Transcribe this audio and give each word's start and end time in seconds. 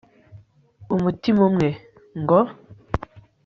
umutima 0.95 1.39
umwe, 1.49 1.69
ngo 2.21 2.39